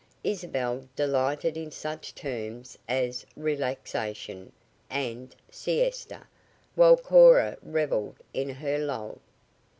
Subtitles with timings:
[0.23, 4.51] Isabel delighted in such terms as "relaxation"
[4.89, 6.23] and "siesta,"
[6.73, 9.19] while Cora reveled in her "loll."